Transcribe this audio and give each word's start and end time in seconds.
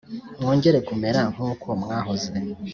Mwongere 0.39 0.79
kumera 0.87 1.21
nk 1.33 1.39
‘uko 1.51 1.67
mwahoze. 1.81 2.29